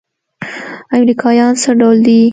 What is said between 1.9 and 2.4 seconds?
دي.